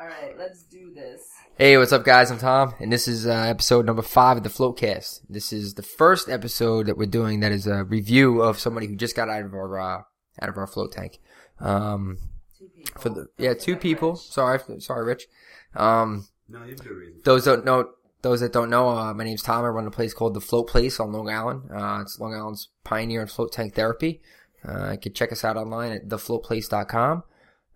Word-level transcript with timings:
All 0.00 0.06
right, 0.06 0.38
let's 0.38 0.62
do 0.62 0.92
this. 0.94 1.22
Hey, 1.56 1.76
what's 1.76 1.92
up, 1.92 2.04
guys? 2.04 2.30
I'm 2.30 2.38
Tom, 2.38 2.74
and 2.78 2.92
this 2.92 3.08
is 3.08 3.26
uh, 3.26 3.32
episode 3.32 3.84
number 3.84 4.02
five 4.02 4.36
of 4.36 4.42
the 4.44 4.48
Floatcast. 4.48 5.22
This 5.28 5.52
is 5.52 5.74
the 5.74 5.82
first 5.82 6.28
episode 6.28 6.86
that 6.86 6.96
we're 6.96 7.06
doing 7.08 7.40
that 7.40 7.50
is 7.50 7.66
a 7.66 7.82
review 7.82 8.40
of 8.40 8.60
somebody 8.60 8.86
who 8.86 8.94
just 8.94 9.16
got 9.16 9.28
out 9.28 9.42
of 9.44 9.54
our 9.54 9.78
uh, 9.78 10.02
out 10.40 10.48
of 10.48 10.56
our 10.56 10.68
float 10.68 10.92
tank. 10.92 11.18
Um, 11.58 12.18
Two 12.56 12.68
people. 12.68 13.00
for 13.00 13.08
the 13.08 13.26
yeah, 13.38 13.54
two 13.54 13.74
people. 13.76 14.14
Sorry, 14.14 14.60
sorry, 14.78 15.04
Rich. 15.04 15.26
Um, 15.74 16.28
No, 16.48 16.62
you 16.64 16.76
have 16.76 16.86
a 16.86 16.94
reason. 16.94 17.20
those 17.24 17.44
don't 17.44 17.64
know. 17.64 17.90
Those 18.22 18.40
that 18.40 18.52
don't 18.52 18.70
know, 18.70 18.88
uh, 18.90 19.14
my 19.14 19.24
name's 19.24 19.42
Tom. 19.42 19.64
I 19.64 19.68
run 19.68 19.86
a 19.86 19.92
place 19.92 20.12
called 20.14 20.34
the 20.34 20.40
Float 20.40 20.68
Place 20.68 20.98
on 21.00 21.12
Long 21.12 21.28
Island. 21.28 21.70
Uh, 21.72 22.00
it's 22.02 22.18
Long 22.20 22.34
Island's 22.34 22.68
pioneer 22.84 23.22
in 23.22 23.28
float 23.28 23.52
tank 23.52 23.74
therapy. 23.74 24.20
Uh, 24.68 24.92
you 24.92 24.98
can 24.98 25.12
check 25.12 25.30
us 25.32 25.44
out 25.44 25.56
online 25.56 25.92
at 25.92 26.08
thefloatplace.com 26.08 27.22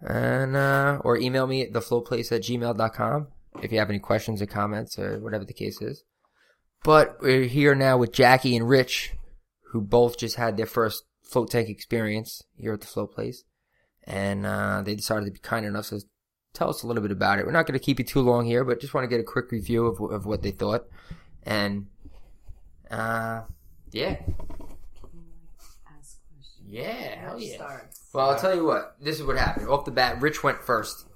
and 0.02 0.56
uh, 0.56 1.00
or 1.04 1.16
email 1.16 1.46
me 1.46 1.62
at 1.62 1.72
thefloatplace 1.72 2.32
at 2.32 2.42
gmail.com 2.42 3.28
if 3.62 3.70
you 3.70 3.78
have 3.78 3.90
any 3.90 3.98
questions 3.98 4.40
or 4.40 4.46
comments 4.46 4.98
or 4.98 5.18
whatever 5.20 5.44
the 5.44 5.52
case 5.52 5.80
is. 5.80 6.04
But 6.84 7.20
we're 7.20 7.44
here 7.44 7.74
now 7.74 7.96
with 7.96 8.12
Jackie 8.12 8.56
and 8.56 8.68
Rich, 8.68 9.12
who 9.70 9.80
both 9.80 10.18
just 10.18 10.36
had 10.36 10.56
their 10.56 10.66
first 10.66 11.04
float 11.22 11.50
tank 11.50 11.68
experience 11.68 12.42
here 12.56 12.72
at 12.74 12.80
the 12.80 12.86
Float 12.86 13.14
Place, 13.14 13.44
and 14.04 14.44
uh, 14.44 14.82
they 14.82 14.94
decided 14.94 15.26
to 15.26 15.30
be 15.30 15.38
kind 15.38 15.64
enough 15.64 15.88
to 15.88 16.00
tell 16.52 16.68
us 16.68 16.82
a 16.82 16.86
little 16.86 17.02
bit 17.02 17.12
about 17.12 17.38
it. 17.38 17.46
We're 17.46 17.52
not 17.52 17.66
going 17.66 17.78
to 17.78 17.84
keep 17.84 17.98
you 17.98 18.04
too 18.04 18.20
long 18.20 18.46
here, 18.46 18.64
but 18.64 18.80
just 18.80 18.94
want 18.94 19.04
to 19.04 19.08
get 19.08 19.20
a 19.20 19.24
quick 19.24 19.52
review 19.52 19.86
of, 19.86 20.00
of 20.12 20.26
what 20.26 20.42
they 20.42 20.50
thought. 20.50 20.86
And, 21.44 21.86
uh, 22.90 23.42
yeah. 23.92 24.16
Yeah, 26.66 27.20
hell 27.20 27.38
yeah. 27.38 27.54
starts? 27.56 28.01
Well, 28.12 28.30
I'll 28.30 28.38
tell 28.38 28.54
you 28.54 28.64
what. 28.64 28.96
This 29.00 29.18
is 29.20 29.26
what 29.26 29.36
happened. 29.36 29.68
Off 29.68 29.84
the 29.84 29.90
bat, 29.90 30.20
Rich 30.20 30.42
went 30.42 30.62
first. 30.62 31.06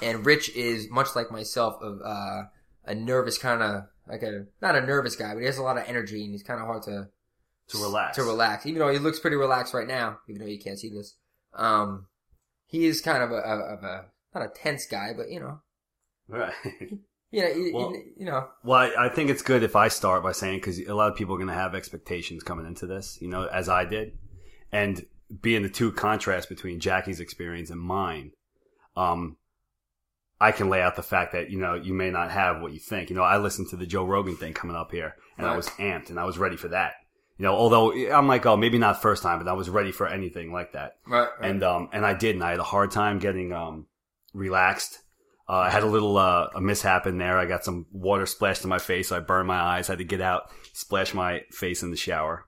And 0.00 0.24
Rich 0.26 0.50
is, 0.56 0.88
much 0.90 1.08
like 1.14 1.30
myself, 1.30 1.76
of 1.82 2.00
uh, 2.04 2.42
a 2.84 2.94
nervous 2.94 3.38
kind 3.38 3.62
of, 3.62 3.82
like 4.08 4.22
a, 4.22 4.46
not 4.60 4.74
a 4.76 4.80
nervous 4.80 5.16
guy, 5.16 5.32
but 5.34 5.40
he 5.40 5.46
has 5.46 5.58
a 5.58 5.62
lot 5.62 5.76
of 5.78 5.84
energy 5.86 6.22
and 6.24 6.32
he's 6.32 6.42
kind 6.42 6.60
of 6.60 6.66
hard 6.66 6.82
to, 6.84 7.08
To 7.68 7.78
relax. 7.78 8.16
to 8.16 8.22
relax. 8.24 8.66
Even 8.66 8.80
though 8.80 8.92
he 8.92 8.98
looks 8.98 9.20
pretty 9.20 9.36
relaxed 9.36 9.74
right 9.74 9.86
now, 9.86 10.18
even 10.28 10.40
though 10.42 10.48
you 10.48 10.58
can't 10.60 10.78
see 10.78 10.90
this. 10.90 11.16
Um, 11.54 12.06
he 12.66 12.86
is 12.86 13.00
kind 13.00 13.22
of 13.22 13.30
a, 13.30 13.36
of 13.36 13.84
a, 13.84 14.04
not 14.34 14.44
a 14.44 14.48
tense 14.48 14.86
guy, 14.86 15.12
but 15.16 15.30
you 15.30 15.40
know, 15.40 15.60
Right. 16.28 16.52
know, 17.32 17.46
you, 17.48 17.70
Well- 17.74 17.90
you, 17.92 18.02
you 18.18 18.26
know, 18.26 18.48
well, 18.64 18.78
I, 18.80 19.06
I 19.06 19.08
think 19.08 19.28
it's 19.30 19.42
good 19.42 19.62
if 19.62 19.76
I 19.76 19.88
start 19.88 20.22
by 20.22 20.32
saying 20.32 20.58
because 20.58 20.78
a 20.80 20.94
lot 20.94 21.10
of 21.10 21.16
people 21.16 21.34
are 21.34 21.38
going 21.38 21.48
to 21.48 21.54
have 21.54 21.74
expectations 21.74 22.42
coming 22.42 22.66
into 22.66 22.86
this, 22.86 23.18
you 23.20 23.28
know, 23.28 23.46
as 23.46 23.68
I 23.68 23.84
did, 23.84 24.18
and 24.72 25.04
being 25.40 25.62
the 25.62 25.68
two 25.68 25.92
contrasts 25.92 26.46
between 26.46 26.80
Jackie's 26.80 27.20
experience 27.20 27.70
and 27.70 27.80
mine, 27.80 28.32
um, 28.96 29.36
I 30.40 30.52
can 30.52 30.68
lay 30.68 30.82
out 30.82 30.96
the 30.96 31.02
fact 31.02 31.32
that 31.32 31.50
you 31.50 31.58
know 31.58 31.74
you 31.74 31.94
may 31.94 32.10
not 32.10 32.30
have 32.30 32.60
what 32.60 32.72
you 32.72 32.80
think. 32.80 33.10
You 33.10 33.16
know, 33.16 33.22
I 33.22 33.38
listened 33.38 33.68
to 33.70 33.76
the 33.76 33.86
Joe 33.86 34.04
Rogan 34.04 34.36
thing 34.36 34.52
coming 34.52 34.76
up 34.76 34.90
here, 34.90 35.14
and 35.38 35.46
I 35.46 35.56
was 35.56 35.68
amped, 35.70 36.10
and 36.10 36.18
I 36.18 36.24
was 36.24 36.36
ready 36.38 36.56
for 36.56 36.68
that. 36.68 36.94
You 37.38 37.44
know, 37.44 37.54
although 37.54 37.92
I'm 37.92 38.28
like, 38.28 38.44
oh, 38.44 38.56
maybe 38.56 38.78
not 38.78 39.00
first 39.00 39.22
time, 39.22 39.38
but 39.38 39.48
I 39.48 39.54
was 39.54 39.70
ready 39.70 39.92
for 39.92 40.06
anything 40.06 40.52
like 40.52 40.72
that. 40.72 40.96
right, 41.06 41.28
and 41.40 41.62
um 41.62 41.88
and 41.92 42.04
I 42.04 42.14
did, 42.14 42.34
and 42.34 42.44
I 42.44 42.50
had 42.50 42.60
a 42.60 42.64
hard 42.64 42.90
time 42.90 43.18
getting 43.18 43.52
um 43.52 43.86
relaxed. 44.34 44.98
Uh, 45.48 45.54
I 45.56 45.70
had 45.70 45.82
a 45.82 45.86
little 45.86 46.16
uh, 46.16 46.48
a 46.54 46.60
mishap 46.60 47.06
in 47.06 47.18
there. 47.18 47.38
I 47.38 47.46
got 47.46 47.64
some 47.64 47.86
water 47.90 48.26
splashed 48.26 48.62
in 48.62 48.70
my 48.70 48.78
face. 48.78 49.08
So 49.08 49.16
I 49.16 49.20
burned 49.20 49.48
my 49.48 49.60
eyes. 49.60 49.88
had 49.88 49.98
to 49.98 50.04
get 50.04 50.20
out, 50.20 50.50
splash 50.72 51.14
my 51.14 51.42
face 51.50 51.82
in 51.82 51.90
the 51.90 51.96
shower, 51.96 52.46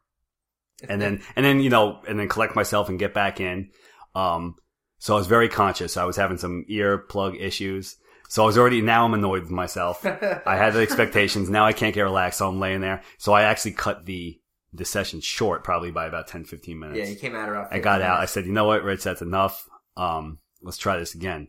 and 0.89 1.01
then 1.01 1.23
and 1.37 1.45
then 1.45 1.61
you 1.61 1.71
know 1.71 2.01
and 2.09 2.19
then 2.19 2.29
collect 2.29 2.55
myself 2.55 2.89
and 2.89 2.99
get 2.99 3.15
back 3.15 3.41
in. 3.41 3.71
Um, 4.15 4.57
so 4.99 5.15
I 5.15 5.19
was 5.19 5.27
very 5.27 5.49
conscious. 5.49 5.97
I 5.97 6.05
was 6.05 6.17
having 6.17 6.39
some 6.39 6.65
ear 6.69 6.99
plug 6.99 7.37
issues. 7.37 7.97
So 8.29 8.43
I 8.43 8.47
was 8.47 8.57
already 8.57 8.81
now 8.81 9.05
I'm 9.05 9.15
annoyed 9.15 9.43
with 9.43 9.51
myself. 9.51 10.05
I 10.47 10.57
had 10.57 10.73
the 10.73 10.81
expectations. 10.81 11.51
Now 11.51 11.67
I 11.67 11.73
can't 11.73 11.95
get 11.95 12.03
relaxed. 12.03 12.39
So 12.39 12.49
I'm 12.49 12.59
laying 12.59 12.81
there. 12.81 13.03
So 13.19 13.33
I 13.33 13.43
actually 13.43 13.73
cut 13.73 14.07
the 14.07 14.41
the 14.73 14.85
session 14.85 15.21
short, 15.21 15.63
probably 15.63 15.91
by 15.93 16.07
about 16.07 16.27
10, 16.27 16.45
15 16.45 16.79
minutes. 16.79 16.99
yeah, 16.99 17.07
he 17.07 17.15
came 17.15 17.37
out 17.37 17.49
around. 17.49 17.69
I 17.71 17.79
got 17.79 18.03
out. 18.03 18.19
I 18.21 18.25
said, 18.25 18.45
you 18.45 18.53
know 18.53 18.65
what, 18.65 18.83
Rich, 18.83 19.05
that's 19.05 19.23
enough. 19.23 19.69
Um, 19.97 20.39
let's 20.63 20.79
try 20.79 20.99
this 20.99 21.15
again. 21.15 21.47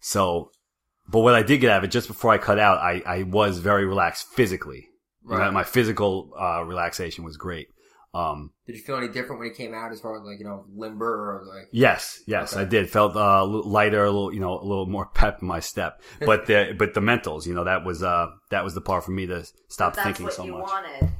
So, 0.00 0.50
but 1.08 1.20
what 1.20 1.34
I 1.34 1.42
did 1.42 1.58
get 1.60 1.70
out 1.70 1.78
of 1.78 1.84
it 1.84 1.92
just 1.92 2.08
before 2.08 2.32
I 2.32 2.38
cut 2.38 2.58
out, 2.58 2.78
I, 2.78 3.02
I 3.06 3.22
was 3.22 3.58
very 3.58 3.84
relaxed 3.84 4.26
physically. 4.28 4.88
You 5.28 5.38
know, 5.38 5.50
my 5.52 5.62
physical, 5.64 6.32
uh, 6.36 6.64
relaxation 6.64 7.22
was 7.24 7.36
great. 7.36 7.68
Um, 8.12 8.52
Did 8.66 8.74
you 8.76 8.82
feel 8.82 8.96
any 8.96 9.06
different 9.08 9.38
when 9.40 9.48
he 9.50 9.54
came 9.54 9.72
out 9.72 9.92
as 9.92 10.00
far 10.00 10.18
as 10.18 10.24
like, 10.24 10.38
you 10.40 10.44
know, 10.44 10.64
limber 10.74 11.06
or 11.06 11.44
like, 11.46 11.68
yes, 11.70 12.22
yes, 12.26 12.52
Okay. 12.54 12.62
I 12.62 12.64
did. 12.64 12.90
Felt, 12.90 13.14
uh, 13.14 13.38
a 13.40 13.44
little 13.44 13.70
lighter, 13.70 14.04
a 14.04 14.10
little, 14.10 14.34
you 14.34 14.40
know, 14.40 14.58
a 14.58 14.64
little 14.64 14.86
more 14.86 15.06
pep 15.14 15.42
in 15.42 15.48
my 15.48 15.60
step. 15.60 16.02
But 16.20 16.46
the, 16.46 16.74
but 16.76 16.94
the 16.94 17.00
mentals, 17.00 17.46
you 17.46 17.54
know, 17.54 17.64
that 17.64 17.84
was, 17.84 18.02
uh, 18.02 18.26
that 18.50 18.64
was 18.64 18.74
the 18.74 18.80
part 18.80 19.04
for 19.04 19.12
me 19.12 19.26
to 19.26 19.44
stop 19.68 19.92
But 19.94 19.96
that's 19.96 20.04
thinking 20.06 20.24
what 20.24 20.34
so 20.34 20.44
you 20.44 20.52
much. 20.52 20.62
wanted. 20.68 21.10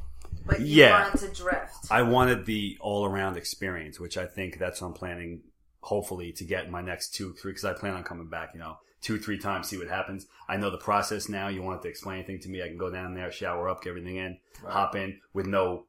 But 0.45 0.59
you 0.61 0.65
Yeah. 0.83 1.01
wanted 1.03 1.19
to 1.19 1.33
drift. 1.33 1.73
I 1.89 2.01
wanted 2.01 2.45
the 2.45 2.77
all 2.81 3.05
around 3.05 3.37
experience, 3.37 3.99
which 3.99 4.17
I 4.17 4.25
think 4.25 4.57
that's 4.59 4.81
what 4.81 4.87
I'm 4.89 4.93
planning, 4.93 5.41
hopefully, 5.81 6.33
to 6.33 6.43
get 6.43 6.65
in 6.65 6.71
my 6.71 6.81
next 6.81 7.13
two, 7.13 7.33
three, 7.33 7.51
because 7.51 7.63
I 7.65 7.73
plan 7.73 7.93
on 7.93 8.03
coming 8.03 8.27
back, 8.27 8.49
you 8.53 8.59
know, 8.59 8.77
two, 9.01 9.17
three 9.17 9.37
times, 9.37 9.69
see 9.69 9.77
what 9.77 9.87
happens. 9.87 10.25
I 10.49 10.57
know 10.57 10.69
the 10.69 10.77
process 10.77 11.29
now. 11.29 11.47
You 11.47 11.61
want 11.63 11.81
to 11.83 11.87
explain 11.87 12.17
anything 12.19 12.39
to 12.41 12.49
me, 12.49 12.61
I 12.61 12.67
can 12.67 12.77
go 12.77 12.91
down 12.91 13.13
there, 13.13 13.31
shower 13.31 13.69
up, 13.69 13.81
get 13.83 13.91
everything 13.91 14.17
in, 14.17 14.37
Right. 14.61 14.73
hop 14.73 14.95
in 14.95 15.19
with 15.33 15.47
no, 15.47 15.85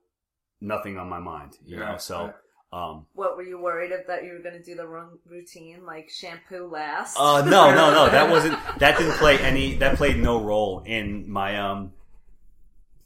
nothing 0.62 0.96
on 0.98 1.08
my 1.08 1.18
mind, 1.18 1.58
you 1.66 1.76
know, 1.76 1.82
Right, 1.92 2.00
so, 2.00 2.32
um, 2.72 3.06
what 3.14 3.36
were 3.36 3.42
you 3.42 3.58
worried 3.60 3.92
of 3.92 4.06
that 4.06 4.24
you 4.24 4.32
were 4.32 4.38
going 4.38 4.54
to 4.54 4.62
do 4.62 4.74
the 4.74 4.86
wrong 4.86 5.18
routine, 5.26 5.84
like 5.84 6.08
shampoo 6.08 6.66
last? 6.66 7.16
uh, 7.18 7.42
no, 7.44 7.74
no, 7.74 7.90
no, 7.92 8.08
that 8.10 8.30
wasn't, 8.34 8.58
that 8.78 8.98
didn't 8.98 9.14
play 9.18 9.38
any, 9.38 9.74
that 9.76 9.96
played 9.96 10.16
no 10.16 10.40
role 10.42 10.82
in 10.86 11.30
my, 11.30 11.58
um, 11.58 11.92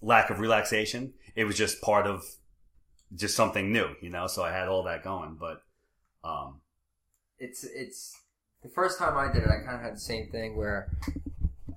lack 0.00 0.30
of 0.30 0.38
relaxation. 0.38 1.14
It 1.34 1.44
was 1.44 1.56
just 1.56 1.80
part 1.80 2.06
of 2.06 2.24
just 3.14 3.34
something 3.34 3.72
new, 3.72 3.88
you 4.00 4.10
know, 4.10 4.26
so 4.26 4.42
I 4.44 4.52
had 4.52 4.68
all 4.68 4.84
that 4.84 5.02
going, 5.02 5.36
but, 5.40 5.62
um, 6.22 6.60
it's 7.38 7.64
it's 7.64 8.16
the 8.62 8.68
first 8.70 8.98
time 8.98 9.16
I 9.16 9.32
did 9.32 9.42
it, 9.42 9.48
I 9.50 9.58
kind 9.64 9.76
of 9.76 9.82
had 9.82 9.94
the 9.96 10.00
same 10.00 10.28
thing 10.30 10.56
where 10.56 10.90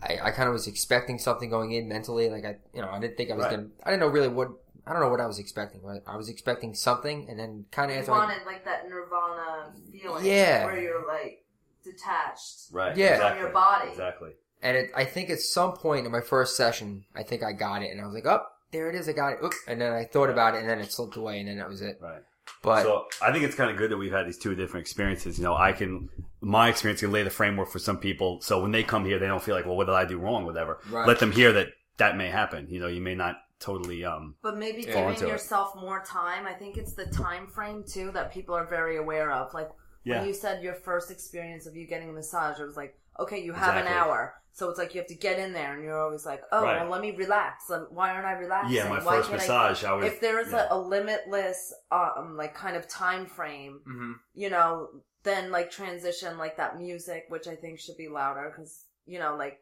I, 0.01 0.17
I 0.23 0.31
kind 0.31 0.47
of 0.47 0.53
was 0.53 0.67
expecting 0.67 1.19
something 1.19 1.49
going 1.49 1.73
in 1.73 1.87
mentally, 1.89 2.29
like 2.29 2.45
I 2.45 2.55
you 2.73 2.81
know 2.81 2.89
I 2.89 2.99
didn't 2.99 3.17
think 3.17 3.29
I 3.31 3.35
was 3.35 3.43
Right. 3.45 3.51
gonna 3.57 3.67
I 3.83 3.89
didn't 3.91 3.99
know 4.01 4.07
really 4.07 4.29
what 4.29 4.51
I 4.85 4.93
don't 4.93 5.01
know 5.01 5.09
what 5.09 5.21
I 5.21 5.27
was 5.27 5.39
expecting. 5.39 5.81
But 5.83 6.03
I 6.07 6.17
was 6.17 6.29
expecting 6.29 6.73
something, 6.73 7.27
and 7.29 7.39
then 7.39 7.65
kind 7.71 7.91
of 7.91 7.95
you 7.95 8.01
after 8.01 8.13
I, 8.13 8.17
wanted 8.17 8.45
like 8.45 8.65
that 8.65 8.87
nirvana 8.89 9.73
feeling. 9.91 10.25
Yeah. 10.25 10.65
Where 10.65 10.79
you're 10.79 11.07
like 11.07 11.45
detached. 11.83 12.71
Right. 12.71 12.95
Yeah. 12.95 13.29
From 13.29 13.39
your 13.39 13.49
body. 13.49 13.89
Exactly. 13.89 14.31
and 14.61 14.77
it, 14.77 14.91
I 14.95 15.05
think 15.05 15.29
at 15.29 15.39
some 15.39 15.73
point 15.73 16.05
in 16.05 16.11
my 16.11 16.21
first 16.21 16.57
session, 16.57 17.05
I 17.15 17.23
think 17.23 17.43
I 17.43 17.53
got 17.53 17.81
it, 17.81 17.91
and 17.91 18.01
I 18.01 18.05
was 18.05 18.13
like, 18.13 18.25
oh, 18.25 18.43
there 18.71 18.89
it 18.89 18.95
is, 18.95 19.09
I 19.09 19.13
got 19.13 19.33
it. 19.33 19.39
Oop. 19.43 19.53
And 19.67 19.81
then 19.81 19.93
I 19.93 20.05
thought 20.05 20.29
about 20.29 20.55
it, 20.55 20.59
and 20.59 20.69
then 20.69 20.79
it 20.79 20.91
slipped 20.91 21.15
away, 21.15 21.39
and 21.39 21.47
then 21.47 21.57
that 21.57 21.69
was 21.69 21.81
it. 21.81 21.99
Right. 22.01 22.21
But 22.61 22.83
so 22.83 23.05
I 23.21 23.31
think 23.31 23.45
it's 23.45 23.55
kind 23.55 23.71
of 23.71 23.77
good 23.77 23.91
that 23.91 23.97
we've 23.97 24.11
had 24.11 24.27
these 24.27 24.37
two 24.37 24.55
different 24.55 24.83
experiences. 24.83 25.37
You 25.37 25.45
know, 25.45 25.55
I 25.55 25.71
can 25.71 26.09
my 26.41 26.69
experience 26.69 26.99
can 27.01 27.11
lay 27.11 27.23
the 27.23 27.29
framework 27.29 27.69
for 27.69 27.79
some 27.79 27.97
people, 27.97 28.41
so 28.41 28.61
when 28.61 28.71
they 28.71 28.83
come 28.83 29.05
here, 29.05 29.19
they 29.19 29.27
don't 29.27 29.41
feel 29.41 29.55
like, 29.55 29.65
well, 29.65 29.75
what 29.77 29.85
did 29.85 29.95
I 29.95 30.05
do 30.05 30.17
wrong, 30.17 30.45
whatever. 30.45 30.79
Right. 30.89 31.07
Let 31.07 31.19
them 31.19 31.31
hear 31.31 31.53
that 31.53 31.67
that 31.97 32.17
may 32.17 32.29
happen. 32.29 32.67
You 32.69 32.79
know, 32.79 32.87
you 32.87 33.01
may 33.01 33.15
not 33.15 33.37
totally. 33.59 34.03
um 34.05 34.35
But 34.41 34.57
maybe 34.57 34.83
Fall 34.83 34.93
giving 34.93 35.09
into 35.15 35.25
it. 35.27 35.29
yourself 35.29 35.75
more 35.75 36.03
time. 36.05 36.45
I 36.47 36.53
think 36.53 36.77
it's 36.77 36.93
the 36.93 37.05
time 37.07 37.47
frame 37.47 37.83
too 37.85 38.11
that 38.11 38.31
people 38.33 38.55
are 38.55 38.65
very 38.65 38.97
aware 38.97 39.31
of. 39.31 39.53
Like 39.53 39.69
Yeah. 40.03 40.19
when 40.19 40.27
you 40.27 40.33
said 40.33 40.63
your 40.63 40.75
first 40.75 41.11
experience 41.11 41.65
of 41.67 41.75
you 41.75 41.85
getting 41.87 42.09
a 42.09 42.13
massage, 42.13 42.59
it 42.59 42.63
was 42.65 42.77
like, 42.77 42.97
okay, 43.19 43.39
you 43.43 43.53
have 43.53 43.75
Exactly. 43.75 43.91
an 43.91 43.97
hour. 43.99 44.35
So 44.53 44.69
it's 44.69 44.79
like 44.79 44.93
you 44.93 44.99
have 44.99 45.07
to 45.07 45.15
get 45.15 45.39
in 45.39 45.53
there, 45.53 45.73
and 45.73 45.83
you're 45.83 46.01
always 46.01 46.25
like, 46.25 46.41
"Oh, 46.51 46.63
Right. 46.63 46.81
well, 46.81 46.89
let 46.89 47.01
me 47.01 47.11
relax. 47.15 47.69
Why 47.91 48.09
aren't 48.11 48.25
I 48.25 48.33
relaxing? 48.33 48.75
Yeah, 48.75 48.89
my 48.89 49.01
Why 49.03 49.17
first 49.17 49.29
can't 49.29 49.41
I-" 49.41 49.43
massage, 49.45 49.83
I, 49.85 49.93
was. 49.93 50.05
If 50.05 50.19
there 50.19 50.39
is 50.39 50.51
yeah. 50.51 50.67
a, 50.69 50.75
a 50.75 50.77
limitless, 50.79 51.73
um, 51.91 52.35
like 52.35 52.55
kind 52.55 52.75
of 52.75 52.87
time 52.87 53.25
frame, 53.25 53.81
Mhm. 53.87 54.13
you 54.33 54.49
know, 54.49 54.89
then 55.23 55.51
like 55.51 55.69
transition 55.71 56.37
like 56.37 56.57
that 56.57 56.77
music, 56.77 57.25
which 57.29 57.47
I 57.47 57.55
think 57.55 57.79
should 57.79 57.95
be 57.97 58.07
louder 58.09 58.49
because 58.49 58.85
you 59.05 59.19
know, 59.19 59.35
like 59.37 59.59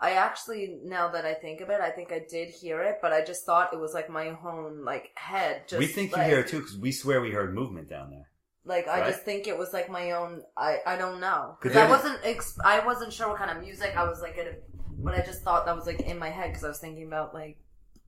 I 0.00 0.12
actually 0.12 0.78
now 0.84 1.08
that 1.08 1.24
I 1.24 1.34
think 1.34 1.60
of 1.60 1.70
it, 1.70 1.80
I 1.80 1.90
think 1.90 2.12
I 2.12 2.20
did 2.28 2.50
hear 2.50 2.80
it, 2.82 2.98
but 3.02 3.12
I 3.12 3.24
just 3.24 3.44
thought 3.44 3.72
it 3.72 3.80
was 3.80 3.94
like 3.94 4.08
my 4.08 4.28
own 4.44 4.84
like 4.84 5.10
head. 5.16 5.62
Just 5.68 5.78
we 5.80 5.86
think 5.86 6.12
like, 6.12 6.26
you 6.26 6.30
hear 6.34 6.40
it 6.40 6.48
too 6.48 6.60
because 6.60 6.78
we 6.78 6.92
swear 6.92 7.20
we 7.20 7.30
heard 7.32 7.54
movement 7.54 7.88
down 7.90 8.10
there. 8.10 8.28
Like 8.64 8.86
I 8.86 9.00
Right? 9.00 9.10
just 9.12 9.24
think 9.24 9.48
it 9.48 9.58
was 9.58 9.72
like 9.72 9.90
my 9.90 10.12
own. 10.12 10.42
I 10.56 10.78
I 10.86 10.96
don't 10.96 11.20
know. 11.20 11.56
because 11.60 11.76
I 11.76 11.88
wasn't 11.88 12.18
ex- 12.22 12.58
I 12.64 12.84
wasn't 12.86 13.12
sure 13.12 13.28
what 13.28 13.38
kind 13.38 13.50
of 13.50 13.62
music 13.62 13.96
I 13.96 14.04
was 14.04 14.20
like, 14.20 14.36
gonna, 14.36 14.52
but 15.02 15.14
I 15.14 15.22
just 15.24 15.42
thought 15.42 15.66
that 15.66 15.74
was 15.74 15.86
like 15.86 16.00
in 16.00 16.18
my 16.18 16.30
head 16.30 16.50
because 16.50 16.64
I 16.64 16.68
was 16.68 16.78
thinking 16.78 17.06
about 17.06 17.34
like 17.34 17.58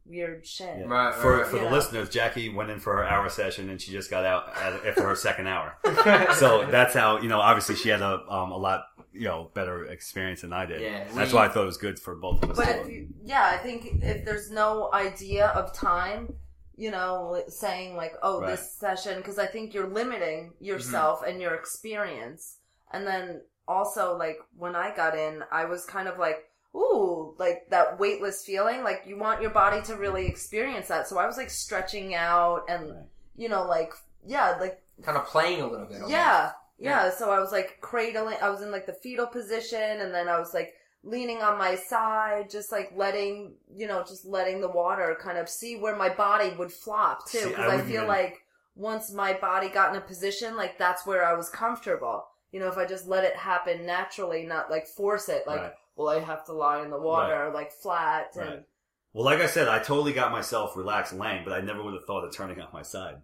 weird 0.06 0.46
shit. 0.46 0.76
Yeah. 0.78 0.84
Right, 0.86 1.14
for 1.14 1.38
right, 1.38 1.46
for 1.46 1.56
yeah. 1.56 1.64
the 1.64 1.70
listeners, 1.70 2.08
Jackie 2.08 2.50
went 2.50 2.70
in 2.70 2.78
for 2.78 2.96
her 2.96 3.04
hour 3.04 3.28
session 3.28 3.68
and 3.70 3.80
she 3.80 3.90
just 3.92 4.10
got 4.10 4.24
out 4.24 4.48
after 4.56 5.02
her 5.08 5.16
second 5.16 5.46
hour. 5.48 5.76
so 6.34 6.66
that's 6.70 6.94
how 6.94 7.20
you 7.20 7.28
know. 7.28 7.40
Obviously, 7.40 7.74
she 7.74 7.88
had 7.88 8.02
a 8.02 8.20
um, 8.28 8.52
a 8.52 8.56
lot 8.56 8.84
you 9.12 9.24
know 9.26 9.50
better 9.54 9.84
experience 9.86 10.42
than 10.42 10.52
I 10.52 10.66
did. 10.66 10.80
Yeah, 10.82 11.04
that's 11.14 11.32
we- 11.32 11.36
why 11.36 11.46
I 11.46 11.48
thought 11.48 11.62
it 11.62 11.66
was 11.66 11.76
good 11.78 11.98
for 11.98 12.14
both 12.14 12.42
of 12.42 12.50
us. 12.50 12.56
But 12.56 12.68
if 12.68 12.88
you, 12.88 13.08
yeah, 13.24 13.50
I 13.52 13.56
think 13.58 14.02
if 14.02 14.24
there's 14.24 14.50
no 14.50 14.90
idea 14.92 15.48
of 15.48 15.72
time, 15.74 16.34
you 16.76 16.90
know, 16.90 17.42
saying 17.48 17.96
like, 17.96 18.14
oh, 18.22 18.40
Right. 18.40 18.50
this 18.50 18.72
session, 18.72 19.18
because 19.18 19.38
I 19.38 19.46
think 19.46 19.74
you're 19.74 19.88
limiting 19.88 20.52
yourself 20.60 21.20
mm-hmm. 21.20 21.30
and 21.30 21.40
your 21.40 21.54
experience, 21.54 22.58
and 22.92 23.06
then 23.06 23.42
also 23.68 24.16
like 24.16 24.38
when 24.56 24.74
I 24.76 24.94
got 24.94 25.16
in, 25.16 25.42
I 25.52 25.64
was 25.66 25.84
kind 25.84 26.08
of 26.08 26.18
like, 26.18 26.48
ooh, 26.74 27.34
like 27.38 27.68
that 27.70 27.98
weightless 27.98 28.44
feeling. 28.44 28.82
Like 28.82 29.02
you 29.06 29.18
want 29.18 29.42
your 29.42 29.50
body 29.50 29.82
to 29.82 29.96
really 29.96 30.26
experience 30.26 30.88
that. 30.88 31.06
So 31.08 31.18
I 31.18 31.26
was 31.26 31.36
like 31.36 31.50
stretching 31.50 32.14
out 32.14 32.64
and 32.68 32.90
Right. 32.90 33.04
you 33.36 33.48
know, 33.48 33.64
like 33.66 33.92
yeah, 34.26 34.56
like 34.60 34.82
Kind 35.02 35.16
of 35.16 35.26
playing 35.26 35.62
a 35.62 35.66
little 35.66 35.86
bit. 35.86 35.94
almost. 35.96 36.10
yeah, 36.12 36.52
yeah. 36.80 37.10
So 37.10 37.30
I 37.30 37.38
was 37.38 37.52
like 37.52 37.78
cradling. 37.80 38.38
I 38.42 38.50
was 38.50 38.62
in 38.62 38.70
like 38.70 38.86
the 38.86 38.92
fetal 38.92 39.26
position, 39.26 40.00
and 40.00 40.12
then 40.14 40.28
I 40.28 40.38
was 40.38 40.52
like 40.54 40.74
leaning 41.02 41.38
on 41.42 41.56
my 41.58 41.74
side, 41.76 42.50
just 42.50 42.70
like 42.72 42.92
letting 42.96 43.54
you 43.74 43.86
know, 43.86 44.02
just 44.06 44.24
letting 44.24 44.60
the 44.60 44.68
water 44.68 45.16
kind 45.20 45.38
of 45.38 45.48
see 45.48 45.76
where 45.76 45.96
my 45.96 46.08
body 46.08 46.50
would 46.58 46.72
flop 46.72 47.28
too. 47.28 47.48
Because 47.48 47.70
I 47.72 47.76
I, 47.76 47.80
feel 47.82 47.94
even- 48.02 48.08
like 48.08 48.38
once 48.74 49.12
my 49.12 49.32
body 49.34 49.68
got 49.68 49.90
in 49.90 49.96
a 49.96 50.04
position, 50.04 50.56
like 50.56 50.78
that's 50.78 51.06
where 51.06 51.24
I 51.24 51.34
was 51.34 51.48
comfortable. 51.50 52.24
You 52.52 52.60
know, 52.60 52.68
if 52.68 52.76
I 52.78 52.84
just 52.86 53.06
let 53.06 53.24
it 53.24 53.36
happen 53.36 53.86
naturally, 53.86 54.44
not 54.44 54.70
like 54.70 54.86
force 54.86 55.28
it, 55.28 55.46
like 55.46 55.60
Right. 55.60 55.72
well, 55.96 56.08
I 56.08 56.18
have 56.20 56.44
to 56.46 56.52
lie 56.52 56.82
in 56.82 56.90
the 56.90 56.98
water, 57.00 57.50
like 57.54 57.70
flat, 57.72 58.30
and 58.36 58.48
Right. 58.48 58.64
Well, 59.12 59.24
like 59.24 59.40
I 59.40 59.46
said, 59.46 59.66
I 59.68 59.80
totally 59.80 60.12
got 60.12 60.30
myself 60.30 60.76
relaxed 60.76 61.12
laying, 61.12 61.44
but 61.44 61.52
I 61.52 61.60
never 61.60 61.82
would 61.82 61.94
have 61.94 62.04
thought 62.04 62.24
of 62.24 62.32
turning 62.34 62.60
on 62.60 62.68
my 62.72 62.82
side. 62.82 63.16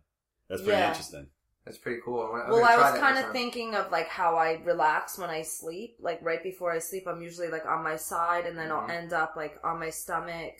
That's 0.49 0.61
pretty 0.63 0.79
Yeah. 0.79 0.89
interesting. 0.89 1.29
That's 1.67 1.79
pretty 1.79 2.01
cool. 2.05 2.23
I'm 2.23 2.31
gonna- 2.31 2.45
I'm 2.45 2.51
Well, 2.53 2.65
I 2.65 2.77
was 2.77 2.99
kind 3.01 3.19
of 3.19 3.33
thinking 3.33 3.75
of 3.75 3.91
like 3.91 4.07
how 4.07 4.37
I 4.37 4.63
relax 4.65 5.19
when 5.19 5.29
I 5.31 5.43
sleep. 5.43 5.97
Like 5.99 6.21
right 6.23 6.41
before 6.43 6.71
I 6.71 6.79
sleep, 6.79 7.09
I'm 7.09 7.21
usually 7.21 7.49
like 7.49 7.67
on 7.67 7.83
my 7.83 7.97
side, 7.97 8.47
and 8.47 8.57
then 8.57 8.69
Mhm. 8.71 8.83
I'll 8.85 8.91
end 8.91 9.13
up 9.13 9.35
like 9.35 9.59
on 9.65 9.81
my 9.81 9.91
stomach, 9.91 10.55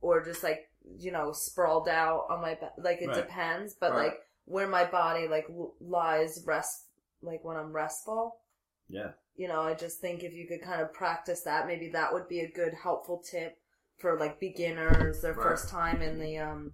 or 0.00 0.24
just 0.24 0.42
like 0.42 0.70
you 0.96 1.12
know 1.12 1.32
sprawled 1.32 1.86
out 1.86 2.26
on 2.30 2.40
my 2.40 2.54
back. 2.54 2.72
Like 2.78 3.02
it 3.02 3.08
Right. 3.08 3.16
depends, 3.16 3.74
but 3.74 3.92
Right. 3.92 4.04
like 4.06 4.22
where 4.46 4.66
my 4.66 4.86
body 4.86 5.28
like 5.28 5.44
l- 5.50 5.74
lies 5.80 6.42
rest, 6.46 6.86
like 7.20 7.44
when 7.44 7.58
I'm 7.58 7.70
restful. 7.72 8.40
Yeah. 8.88 9.12
You 9.36 9.48
know, 9.48 9.60
I 9.60 9.74
just 9.74 10.00
think 10.00 10.24
if 10.24 10.32
you 10.32 10.48
could 10.48 10.62
kind 10.62 10.80
of 10.80 10.94
practice 10.94 11.42
that, 11.42 11.66
maybe 11.66 11.90
that 11.90 12.12
would 12.14 12.26
be 12.26 12.40
a 12.40 12.50
good 12.50 12.72
helpful 12.72 13.18
tip 13.18 13.58
for 13.98 14.18
like 14.18 14.40
beginners, 14.40 15.20
their 15.20 15.34
Right. 15.34 15.42
first 15.42 15.68
time 15.68 16.00
in 16.00 16.18
the 16.18 16.38
um 16.38 16.72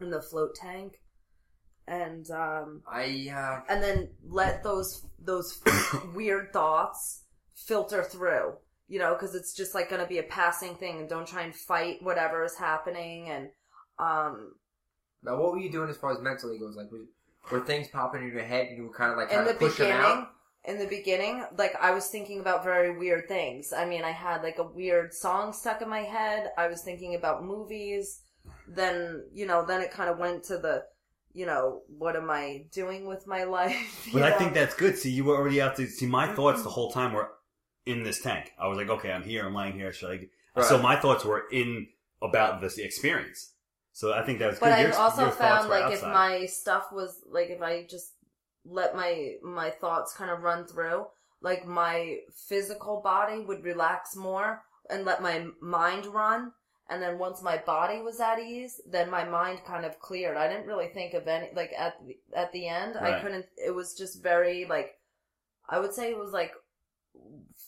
in 0.00 0.08
the 0.08 0.22
float 0.22 0.54
tank. 0.54 1.02
And 1.88 2.30
um 2.30 2.82
I 2.90 3.28
uh, 3.34 3.72
and 3.72 3.82
then 3.82 4.08
let 4.28 4.62
those 4.62 5.06
those 5.18 5.60
weird 6.14 6.52
thoughts 6.52 7.24
filter 7.54 8.04
through 8.04 8.54
you 8.86 8.98
know 8.98 9.14
because 9.14 9.34
it's 9.34 9.52
just 9.52 9.74
like 9.74 9.90
going 9.90 10.00
to 10.00 10.06
be 10.06 10.18
a 10.18 10.22
passing 10.22 10.76
thing 10.76 11.00
and 11.00 11.08
don't 11.08 11.26
try 11.26 11.42
and 11.42 11.54
fight 11.54 11.96
whatever 12.02 12.44
is 12.44 12.56
happening 12.56 13.28
and 13.28 13.48
um 13.98 14.52
now 15.22 15.40
what 15.40 15.52
were 15.52 15.58
you 15.58 15.70
doing 15.70 15.90
as 15.90 15.96
far 15.96 16.12
as 16.12 16.20
mentally 16.20 16.58
goes? 16.58 16.76
Like, 16.76 16.90
were, 16.92 17.06
were 17.50 17.64
things 17.64 17.88
popping 17.88 18.22
in 18.22 18.32
your 18.32 18.42
head 18.42 18.68
and 18.68 18.76
you 18.76 18.84
were 18.84 18.92
kind 18.92 19.12
of 19.12 19.18
like 19.18 19.30
in 19.30 19.36
trying 19.36 19.48
to 19.48 19.54
push 19.54 19.78
them 19.78 19.92
out? 19.92 20.30
in 20.64 20.76
the 20.76 20.86
beginning 20.86 21.44
like 21.56 21.72
i 21.80 21.92
was 21.92 22.08
thinking 22.08 22.40
about 22.40 22.64
very 22.64 22.98
weird 22.98 23.28
things 23.28 23.72
i 23.72 23.86
mean 23.86 24.02
i 24.02 24.10
had 24.10 24.42
like 24.42 24.58
a 24.58 24.64
weird 24.64 25.14
song 25.14 25.52
stuck 25.52 25.80
in 25.80 25.88
my 25.88 26.00
head 26.00 26.50
i 26.58 26.66
was 26.66 26.82
thinking 26.82 27.14
about 27.14 27.44
movies 27.44 28.22
then 28.66 29.22
you 29.32 29.46
know 29.46 29.64
then 29.64 29.80
it 29.80 29.90
kind 29.92 30.10
of 30.10 30.18
went 30.18 30.42
to 30.42 30.58
the 30.58 30.82
you 31.38 31.46
know 31.46 31.82
what 31.86 32.16
am 32.16 32.30
i 32.30 32.64
doing 32.72 33.06
with 33.06 33.26
my 33.26 33.44
life 33.58 34.06
you 34.06 34.12
But 34.14 34.24
I 34.24 34.32
think 34.36 34.54
that's 34.54 34.74
good. 34.74 34.98
See, 34.98 35.10
you 35.10 35.24
were 35.24 35.36
already 35.36 35.60
out 35.60 35.76
to 35.76 35.86
see 35.86 36.06
my 36.06 36.26
mm-hmm. 36.26 36.34
thoughts 36.34 36.62
the 36.62 36.68
whole 36.68 36.90
time 36.90 37.12
were 37.12 37.30
in 37.86 38.02
this 38.02 38.20
tank. 38.20 38.52
I 38.58 38.66
was 38.66 38.76
like, 38.76 38.90
okay, 38.90 39.12
I'm 39.12 39.22
here, 39.22 39.46
I'm 39.46 39.54
lying 39.54 39.74
here. 39.74 39.92
Should 39.92 40.10
I? 40.10 40.18
Right. 40.56 40.66
So 40.66 40.82
my 40.82 40.96
thoughts 40.96 41.24
were 41.24 41.44
in 41.52 41.86
about 42.20 42.60
this 42.60 42.78
experience. 42.78 43.52
So 43.92 44.12
I 44.12 44.22
think 44.24 44.40
that 44.40 44.48
was 44.48 44.58
good. 44.58 44.66
But 44.66 44.76
good. 44.76 44.78
I 44.78 44.82
Your- 44.88 44.96
also 44.96 45.22
your 45.22 45.30
found 45.30 45.68
were 45.68 45.80
like 45.80 45.92
if 45.92 46.02
my 46.02 46.46
stuff 46.46 46.86
was 46.92 47.20
like 47.30 47.50
if 47.50 47.62
I 47.62 47.84
just 47.88 48.14
let 48.64 48.96
my 48.96 49.34
my 49.42 49.70
thoughts 49.70 50.14
kind 50.14 50.30
of 50.30 50.42
run 50.42 50.66
through, 50.66 51.06
like 51.40 51.66
my 51.66 52.18
physical 52.48 53.00
body 53.00 53.40
would 53.40 53.62
relax 53.62 54.16
more 54.16 54.62
and 54.90 55.04
let 55.04 55.22
my 55.22 55.46
mind 55.60 56.06
run. 56.06 56.52
And 56.90 57.02
then 57.02 57.18
once 57.18 57.42
my 57.42 57.58
body 57.58 58.00
was 58.00 58.18
at 58.18 58.38
ease, 58.38 58.80
then 58.90 59.10
my 59.10 59.24
mind 59.24 59.60
kind 59.66 59.84
of 59.84 59.98
cleared. 60.00 60.38
I 60.38 60.48
didn't 60.48 60.66
really 60.66 60.88
think 60.88 61.12
of 61.14 61.28
any 61.28 61.48
like 61.54 61.72
at 61.76 61.94
the, 62.06 62.16
at 62.34 62.50
the 62.52 62.66
end. 62.66 62.96
I 62.96 63.20
couldn't. 63.20 63.46
It 63.56 63.74
was 63.74 63.94
just 63.94 64.22
very 64.22 64.64
like 64.64 64.92
I 65.68 65.78
would 65.80 65.92
say 65.92 66.10
it 66.10 66.18
was 66.18 66.32
like 66.32 66.52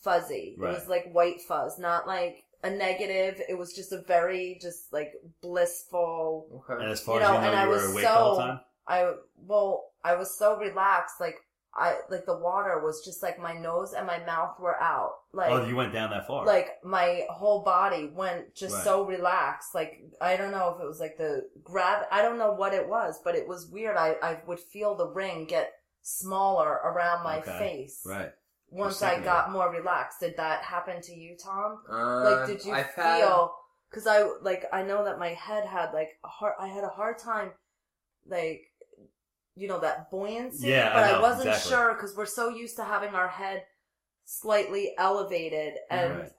fuzzy. 0.02 0.56
It 0.56 0.60
was 0.60 0.88
like 0.88 1.10
white 1.12 1.40
fuzz, 1.42 1.78
not 1.78 2.06
like 2.06 2.44
a 2.62 2.70
negative. 2.70 3.40
It 3.48 3.58
was 3.58 3.74
just 3.74 3.92
a 3.92 4.02
very 4.02 4.58
just 4.60 4.92
like 4.92 5.12
blissful 5.42 6.46
Okay. 6.70 6.82
and 6.82 6.90
as 6.90 7.00
far 7.00 7.16
you 7.16 7.22
as 7.22 7.28
know, 7.28 7.34
you 7.34 7.40
know, 7.40 7.46
and 7.48 7.56
I 7.56 7.62
you 7.64 7.68
were 7.68 7.74
was 7.76 7.92
awake 7.92 8.04
the 8.04 8.08
whole 8.10 8.34
so- 8.36 8.40
time. 8.40 8.60
I 8.88 9.12
well, 9.36 9.84
I 10.02 10.16
was 10.16 10.36
so 10.36 10.56
relaxed, 10.58 11.20
like 11.20 11.36
I 11.74 11.98
like 12.10 12.26
the 12.26 12.36
water 12.36 12.80
was 12.82 13.04
just 13.04 13.22
like 13.22 13.38
my 13.38 13.54
nose 13.54 13.92
and 13.92 14.06
my 14.06 14.18
mouth 14.24 14.58
were 14.58 14.80
out, 14.82 15.12
like 15.32 15.50
oh, 15.52 15.64
you 15.66 15.76
went 15.76 15.92
down 15.92 16.10
that 16.10 16.26
far. 16.26 16.44
like 16.44 16.78
my 16.82 17.24
whole 17.30 17.62
body 17.62 18.10
went 18.12 18.54
just 18.56 18.74
Right. 18.74 18.84
so 18.84 19.04
relaxed. 19.04 19.74
Like 19.74 20.00
I 20.20 20.36
don't 20.36 20.50
know 20.50 20.74
if 20.76 20.82
it 20.82 20.86
was 20.86 20.98
like 20.98 21.16
the 21.16 21.48
grab, 21.62 22.06
I 22.10 22.22
don't 22.22 22.38
know 22.38 22.52
what 22.52 22.74
it 22.74 22.88
was, 22.88 23.20
but 23.22 23.36
it 23.36 23.46
was 23.46 23.66
weird. 23.68 23.96
I 23.96 24.16
I 24.22 24.38
would 24.46 24.58
feel 24.60 24.94
the 24.96 25.06
ring 25.06 25.44
get 25.46 25.72
smaller 26.02 26.72
around 26.72 27.22
my 27.22 27.38
Okay. 27.38 27.58
face 27.58 28.02
right. 28.04 28.32
once 28.70 29.00
I 29.02 29.10
sick 29.10 29.18
of 29.20 29.24
got 29.24 29.52
more 29.52 29.70
relaxed. 29.70 30.20
Did 30.20 30.36
that 30.38 30.62
happen 30.64 31.00
to 31.02 31.14
you, 31.14 31.36
Tom? 31.36 31.82
Uh, 31.88 32.24
like 32.24 32.46
did 32.48 32.64
you 32.64 32.72
I've 32.72 32.86
had- 32.94 33.18
feel 33.20 33.54
because 33.90 34.06
i 34.06 34.22
like 34.42 34.64
i 34.72 34.82
know 34.82 35.04
that 35.04 35.18
my 35.18 35.30
head 35.30 35.64
had 35.66 35.92
like 35.92 36.10
a 36.24 36.28
hard 36.28 36.54
i 36.60 36.68
had 36.68 36.84
a 36.84 36.88
hard 36.88 37.18
time 37.18 37.50
like 38.26 38.62
you 39.60 39.68
know 39.68 39.78
that 39.80 40.10
buoyancy 40.10 40.68
Yeah, 40.68 40.92
but 40.94 41.04
i, 41.04 41.12
know, 41.12 41.20
wasn't 41.20 41.48
exactly. 41.48 41.70
sure 41.70 41.94
because 41.94 42.16
we're 42.16 42.26
so 42.40 42.48
used 42.48 42.76
to 42.76 42.84
having 42.84 43.14
our 43.14 43.28
head 43.28 43.64
slightly 44.24 44.92
elevated 44.96 45.74
and 45.90 46.18
Right. 46.20 46.32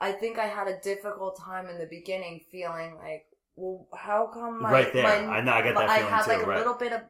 i 0.00 0.12
think 0.12 0.38
i 0.38 0.46
had 0.46 0.68
a 0.68 0.78
difficult 0.80 1.38
time 1.38 1.68
in 1.68 1.78
the 1.78 1.86
beginning 1.86 2.40
feeling 2.50 2.96
like 2.96 3.26
well 3.56 3.86
how 3.94 4.26
come 4.32 4.62
my 4.62 4.70
right 4.72 4.92
there. 4.92 5.02
my, 5.26 5.36
I 5.38 5.40
know. 5.40 5.52
I 5.52 5.62
get 5.62 5.74
that 5.74 5.88
I 5.88 5.96
feeling 5.98 6.12
had 6.12 6.24
too. 6.24 6.30
like 6.32 6.46
a 6.46 6.58
little 6.58 6.74
bit 6.74 6.92
of 6.92 7.02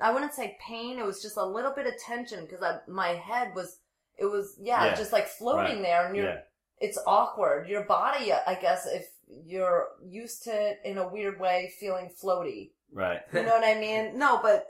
I 0.00 0.12
wouldn't 0.12 0.32
say 0.32 0.56
pain. 0.64 1.00
It 1.00 1.04
was 1.04 1.20
just 1.20 1.36
a 1.36 1.44
little 1.44 1.72
bit 1.74 1.88
of 1.88 1.94
tension 1.98 2.46
because 2.48 2.62
my 2.86 3.08
head 3.08 3.52
was 3.56 3.80
it 4.16 4.26
was 4.26 4.54
yeah, 4.60 4.84
Yeah. 4.86 4.94
just 4.94 5.12
like 5.12 5.26
floating 5.26 5.76
Right. 5.78 5.82
there, 5.82 6.06
and 6.06 6.14
you're 6.14 6.26
yeah. 6.26 6.40
it's 6.78 6.98
awkward. 7.04 7.68
Your 7.68 7.82
body, 7.82 8.32
I 8.32 8.54
guess, 8.60 8.86
if 8.86 9.08
you're 9.44 9.88
used 10.06 10.44
to 10.44 10.52
it 10.52 10.78
in 10.84 10.98
a 10.98 11.08
weird 11.08 11.40
way, 11.40 11.72
feeling 11.80 12.12
floaty. 12.22 12.70
Right. 12.92 13.22
You 13.32 13.42
know 13.42 13.48
what 13.58 13.64
I 13.64 13.74
mean? 13.80 14.16
No, 14.24 14.38
but 14.40 14.68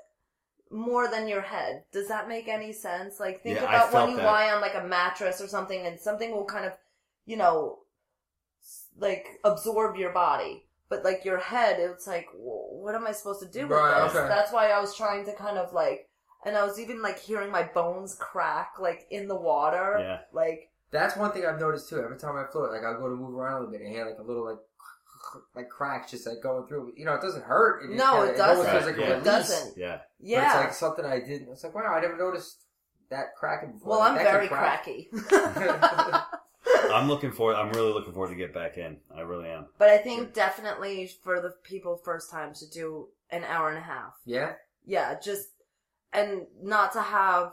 more 0.70 1.08
than 1.08 1.28
your 1.28 1.40
head. 1.42 1.84
Does 1.92 2.08
that 2.08 2.28
make 2.28 2.48
any 2.48 2.72
sense? 2.72 3.18
Like 3.20 3.42
think 3.42 3.56
Yeah, 3.56 3.64
about 3.64 3.92
when 3.92 4.10
you 4.10 4.16
that. 4.16 4.24
lie 4.26 4.50
on 4.50 4.60
like 4.60 4.74
a 4.74 4.84
mattress 4.86 5.40
or 5.40 5.48
something, 5.48 5.86
and 5.86 5.98
something 5.98 6.30
will 6.32 6.44
kind 6.44 6.66
of, 6.66 6.72
you 7.26 7.36
know, 7.36 7.80
like 8.98 9.26
absorb 9.44 9.96
your 9.96 10.12
body. 10.12 10.64
But 10.88 11.04
like 11.04 11.24
your 11.24 11.38
head, 11.38 11.76
it's 11.78 12.06
like, 12.06 12.28
what 12.34 12.94
am 12.94 13.06
I 13.06 13.12
supposed 13.12 13.40
to 13.40 13.46
do 13.46 13.62
with 13.68 13.76
Right, 13.78 14.04
this? 14.04 14.16
okay. 14.16 14.26
That's 14.28 14.52
why 14.52 14.70
I 14.70 14.80
was 14.80 14.96
trying 14.96 15.26
to 15.26 15.34
kind 15.34 15.58
of 15.58 15.72
like, 15.74 16.08
and 16.46 16.56
I 16.56 16.64
was 16.64 16.80
even 16.80 17.02
like 17.02 17.18
hearing 17.18 17.50
my 17.50 17.62
bones 17.62 18.14
crack 18.14 18.74
like 18.80 19.06
in 19.10 19.28
the 19.28 19.36
water, 19.36 19.96
Yeah. 20.00 20.18
like. 20.32 20.70
That's 20.90 21.14
one 21.16 21.32
thing 21.32 21.44
I've 21.44 21.60
noticed 21.60 21.90
too. 21.90 22.00
Every 22.02 22.16
time 22.16 22.36
I 22.36 22.50
float, 22.50 22.72
like 22.72 22.82
I'll 22.82 22.98
go 22.98 23.10
to 23.10 23.14
move 23.14 23.34
around 23.34 23.52
a 23.52 23.56
little 23.58 23.72
bit 23.72 23.82
and 23.82 23.90
hear 23.92 24.06
like 24.06 24.18
a 24.18 24.22
little 24.22 24.46
like 24.46 24.58
like 25.54 25.68
cracks 25.68 26.10
just 26.10 26.26
like 26.26 26.42
going 26.42 26.66
through. 26.66 26.92
You 26.96 27.04
know, 27.04 27.14
it 27.14 27.20
doesn't 27.22 27.44
hurt. 27.44 27.82
just 27.82 27.94
No, 27.94 28.24
kinda- 28.26 28.34
it 28.34 28.40
almost 28.40 28.68
doesn't. 28.68 28.70
feels 28.70 28.86
like 28.86 28.96
Yeah. 28.96 29.02
a 29.02 29.06
It 29.06 29.10
release. 29.12 29.24
doesn't. 29.24 29.76
Yeah. 29.78 29.96
But 29.96 30.04
Yeah. 30.28 30.46
it's 30.46 30.54
like 30.64 30.72
something 30.74 31.04
I 31.04 31.20
didn't. 31.20 31.48
It's 31.52 31.64
like 31.64 31.74
wow, 31.74 31.94
I 31.94 32.00
never 32.00 32.16
noticed 32.16 32.64
that 33.10 33.34
cracking 33.36 33.72
before. 33.72 33.90
well, 33.90 33.98
Like, 34.00 34.10
I'm 34.10 34.16
that 34.24 34.32
very 34.32 34.48
crack. 34.48 34.84
cracky. 34.84 35.10
I'm 36.92 37.08
looking 37.08 37.32
forward. 37.32 37.54
I'm 37.56 37.70
really 37.72 37.92
looking 37.92 38.12
forward 38.12 38.30
to 38.30 38.34
get 38.36 38.52
back 38.54 38.78
in. 38.78 38.98
I 39.14 39.20
really 39.20 39.48
am. 39.48 39.66
But 39.78 39.90
I 39.90 39.98
think 39.98 40.32
definitely 40.34 41.06
for 41.22 41.40
the 41.40 41.54
people 41.62 41.96
first 42.04 42.30
time 42.30 42.52
to 42.54 42.68
do 42.70 43.08
an 43.30 43.44
hour 43.44 43.68
and 43.68 43.78
a 43.78 43.82
half. 43.82 44.14
Yeah. 44.24 44.54
Yeah, 44.84 45.18
just 45.18 45.48
and 46.12 46.46
not 46.62 46.92
to 46.92 47.02
have 47.02 47.52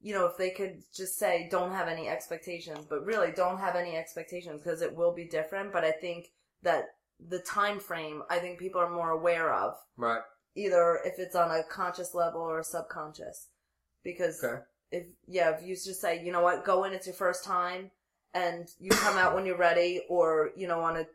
you 0.00 0.12
know 0.14 0.26
if 0.26 0.36
they 0.36 0.50
could 0.50 0.82
just 0.92 1.16
say 1.16 1.46
don't 1.50 1.70
have 1.72 1.86
any 1.88 2.08
expectations, 2.08 2.86
but 2.88 3.04
really 3.04 3.30
don't 3.32 3.58
have 3.58 3.76
any 3.76 3.96
expectations 3.96 4.60
because 4.62 4.82
it 4.82 4.94
will 4.96 5.12
be 5.12 5.24
different. 5.28 5.72
But 5.72 5.84
I 5.84 5.92
think 5.92 6.26
that 6.62 6.86
the 7.28 7.38
time 7.40 7.78
frame 7.80 8.22
I 8.30 8.38
think 8.38 8.58
people 8.58 8.80
are 8.80 8.90
more 8.90 9.10
aware 9.10 9.52
of 9.52 9.74
Right. 9.96 10.22
either 10.54 10.98
if 11.04 11.18
it's 11.18 11.36
on 11.36 11.50
a 11.50 11.62
conscious 11.62 12.14
level 12.14 12.40
or 12.42 12.62
subconscious 12.62 13.48
because 14.02 14.42
Okay. 14.42 14.62
if 14.90 15.06
yeah 15.26 15.50
if 15.50 15.62
you 15.64 15.74
just 15.74 16.00
say 16.00 16.22
you 16.24 16.32
know 16.32 16.42
what 16.42 16.64
go 16.64 16.84
in 16.84 16.92
it's 16.92 17.06
your 17.06 17.14
first 17.14 17.44
time 17.44 17.90
and 18.34 18.68
you 18.80 18.90
come 18.90 19.16
out 19.18 19.34
when 19.34 19.46
you're 19.46 19.56
ready 19.56 20.02
or 20.08 20.50
you 20.56 20.66
know 20.66 20.80
on 20.80 20.96
a 20.96 21.06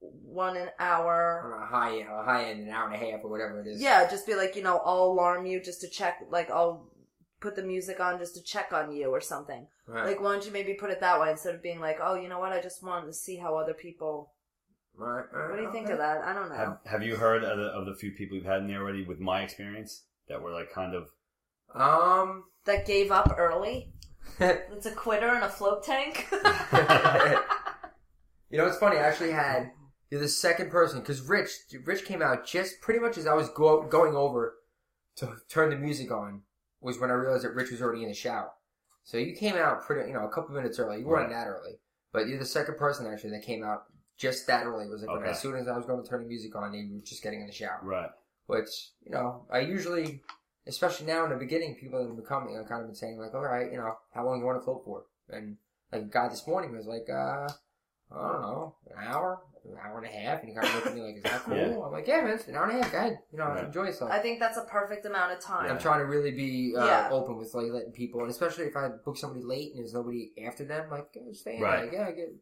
one 0.00 0.56
an 0.56 0.68
hour 0.78 1.42
On 1.54 1.62
a 1.62 1.66
high 1.66 1.94
a 2.00 2.24
high 2.24 2.44
end, 2.50 2.62
an 2.66 2.70
hour 2.70 2.86
and 2.90 2.94
a 2.94 2.98
half 2.98 3.20
or 3.24 3.30
whatever 3.30 3.60
it 3.60 3.66
is. 3.68 3.80
yeah 3.80 4.08
just 4.10 4.26
be 4.26 4.34
like 4.34 4.56
you 4.56 4.62
know 4.62 4.80
i'll 4.84 5.04
alarm 5.04 5.46
you 5.46 5.60
just 5.62 5.80
to 5.82 5.88
check 5.88 6.18
like 6.30 6.50
i'll 6.50 6.88
put 7.40 7.54
the 7.56 7.62
music 7.62 8.00
on 8.00 8.18
just 8.18 8.34
to 8.34 8.42
check 8.42 8.72
on 8.72 8.92
you 8.92 9.08
or 9.10 9.20
something 9.20 9.66
Right. 9.86 10.06
like 10.06 10.20
why 10.20 10.32
don't 10.32 10.44
you 10.46 10.52
maybe 10.52 10.74
put 10.74 10.90
it 10.90 11.00
that 11.00 11.20
way 11.20 11.30
instead 11.30 11.54
of 11.54 11.62
being 11.62 11.80
like 11.80 11.98
oh 12.02 12.14
you 12.14 12.28
know 12.28 12.38
what 12.40 12.52
i 12.52 12.60
just 12.60 12.82
wanted 12.82 13.06
to 13.06 13.12
see 13.12 13.36
how 13.36 13.56
other 13.56 13.74
people 13.74 14.32
right. 14.96 15.24
right. 15.32 15.50
what 15.50 15.56
do 15.56 15.62
you 15.62 15.72
think 15.72 15.84
okay. 15.86 15.92
of 15.92 15.98
that 15.98 16.22
i 16.24 16.32
don't 16.32 16.48
know 16.48 16.54
Have 16.56 16.78
Have 16.84 17.02
you 17.02 17.16
heard 17.16 17.44
of 17.44 17.58
the, 17.58 17.64
of 17.66 17.86
the 17.86 17.94
few 17.94 18.12
people 18.12 18.36
you've 18.36 18.46
had 18.46 18.62
in 18.62 18.68
there 18.68 18.80
already 18.82 19.04
with 19.04 19.20
my 19.20 19.42
experience 19.42 20.04
that 20.28 20.40
were 20.42 20.52
like 20.52 20.72
kind 20.72 20.94
of 20.94 21.08
Um. 21.74 22.44
that 22.64 22.86
gave 22.86 23.10
up 23.10 23.34
early 23.36 23.92
It's 24.40 24.86
a 24.86 24.92
quitter 24.92 25.34
in 25.34 25.42
a 25.42 25.48
float 25.48 25.82
tank. 25.84 26.26
you 26.30 26.38
know, 28.58 28.66
it's 28.66 28.78
funny. 28.78 28.96
I 28.96 29.02
actually 29.02 29.32
had 29.32 29.70
you're 30.10 30.20
the 30.20 30.28
second 30.28 30.70
person 30.70 31.00
because 31.00 31.22
Rich, 31.22 31.50
Rich 31.84 32.04
came 32.04 32.20
out 32.22 32.46
just 32.46 32.80
pretty 32.82 33.00
much 33.00 33.16
as 33.16 33.26
I 33.26 33.32
was 33.34 33.48
go, 33.50 33.82
going 33.82 34.14
over 34.14 34.54
to 35.16 35.36
turn 35.48 35.70
the 35.70 35.76
music 35.76 36.10
on 36.12 36.42
was 36.80 37.00
when 37.00 37.10
I 37.10 37.14
realized 37.14 37.44
that 37.44 37.54
Rich 37.54 37.70
was 37.70 37.80
already 37.82 38.02
in 38.02 38.08
the 38.10 38.14
shower. 38.14 38.50
So 39.04 39.16
you 39.16 39.34
came 39.34 39.56
out 39.56 39.82
pretty, 39.84 40.08
you 40.08 40.14
know, 40.14 40.26
a 40.26 40.30
couple 40.30 40.54
minutes 40.54 40.78
early. 40.78 40.98
You 41.00 41.06
weren't 41.06 41.30
Right. 41.30 41.44
that 41.44 41.48
early, 41.48 41.78
but 42.12 42.28
you're 42.28 42.38
the 42.38 42.44
second 42.44 42.76
person 42.76 43.06
actually 43.06 43.30
that 43.30 43.42
came 43.42 43.64
out 43.64 43.84
just 44.16 44.46
that 44.46 44.66
early. 44.66 44.84
It 44.86 44.90
was 44.90 45.02
like 45.02 45.10
Okay. 45.10 45.30
as 45.30 45.40
soon 45.40 45.56
as 45.56 45.68
I 45.68 45.76
was 45.76 45.86
going 45.86 46.02
to 46.02 46.08
turn 46.08 46.22
the 46.22 46.28
music 46.28 46.54
on, 46.56 46.74
you 46.74 46.94
were 46.94 47.00
just 47.00 47.22
getting 47.22 47.40
in 47.40 47.46
the 47.46 47.52
shower. 47.52 47.80
Right. 47.82 48.10
Which 48.46 48.90
you 49.04 49.10
know, 49.12 49.46
I 49.50 49.60
usually, 49.60 50.22
especially 50.66 51.06
now 51.06 51.24
in 51.24 51.30
the 51.30 51.36
beginning, 51.36 51.76
people 51.76 51.98
that 52.00 52.06
have 52.08 52.16
been 52.16 52.24
coming, 52.24 52.56
I've 52.58 52.68
kind 52.68 52.82
of 52.82 52.88
been 52.88 52.94
saying 52.96 53.18
like, 53.18 53.34
all 53.34 53.40
right, 53.42 53.70
you 53.70 53.78
know, 53.78 53.96
how 54.14 54.24
long 54.26 54.40
you 54.40 54.46
want 54.46 54.60
to 54.60 54.64
float 54.64 54.82
for? 54.84 55.04
And 55.30 55.56
like 55.92 56.02
a 56.02 56.04
guy 56.06 56.28
this 56.28 56.46
morning 56.46 56.76
was 56.76 56.86
like, 56.86 57.08
uh, 57.10 57.48
I 58.14 58.32
don't 58.32 58.42
know, 58.42 58.74
an 58.90 59.06
hour, 59.06 59.40
an 59.64 59.76
hour 59.82 59.96
and 59.98 60.06
a 60.06 60.10
half, 60.10 60.40
and 60.40 60.48
he 60.50 60.54
kind 60.54 60.66
of 60.66 60.74
looked 60.74 60.86
at 60.88 60.94
me 60.94 61.00
like, 61.00 61.16
is 61.16 61.22
that 61.22 61.40
cool? 61.44 61.56
Yeah. 61.56 61.86
I'm 61.86 61.92
like, 61.92 62.06
yeah, 62.06 62.20
man, 62.20 62.30
it's 62.34 62.46
an 62.48 62.56
hour 62.56 62.68
and 62.68 62.78
a 62.78 62.82
half. 62.82 62.92
Go 62.92 62.98
ahead, 62.98 63.18
you 63.32 63.38
know, 63.38 63.44
Right. 63.46 63.64
enjoy 63.64 63.84
yourself. 63.84 64.10
I 64.10 64.18
think 64.18 64.38
that's 64.38 64.58
a 64.58 64.64
perfect 64.64 65.06
amount 65.06 65.32
of 65.32 65.40
time. 65.40 65.70
I'm 65.70 65.78
trying 65.78 66.00
to 66.00 66.06
really 66.06 66.32
be 66.32 66.74
uh, 66.76 66.84
Yeah. 66.84 67.08
open 67.10 67.38
with 67.38 67.54
like 67.54 67.70
letting 67.70 67.92
people, 67.92 68.20
and 68.20 68.30
especially 68.30 68.64
if 68.66 68.76
I 68.76 68.88
book 69.04 69.16
somebody 69.16 69.42
late 69.44 69.70
and 69.72 69.78
there's 69.78 69.94
nobody 69.94 70.32
after 70.46 70.64
them, 70.64 70.90
like 70.90 71.08
"Yeah, 71.14 71.22
stay 71.32 71.56
in 71.56 71.62
Right. 71.62 71.90
there. 71.90 72.10
Yeah, 72.10 72.14
get, 72.14 72.34